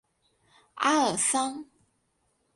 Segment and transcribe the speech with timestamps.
[0.77, 1.67] 阿尔桑。